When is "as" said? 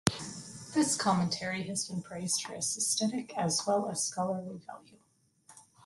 3.37-3.67, 3.87-4.03